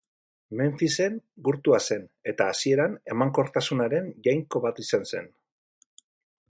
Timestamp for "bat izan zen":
4.69-5.33